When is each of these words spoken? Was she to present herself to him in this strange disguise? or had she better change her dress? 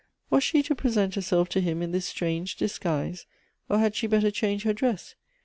Was 0.31 0.43
she 0.43 0.63
to 0.63 0.73
present 0.73 1.13
herself 1.13 1.47
to 1.49 1.61
him 1.61 1.83
in 1.83 1.91
this 1.91 2.07
strange 2.07 2.55
disguise? 2.55 3.27
or 3.69 3.77
had 3.77 3.93
she 3.93 4.07
better 4.07 4.31
change 4.31 4.63
her 4.63 4.73
dress? 4.73 5.13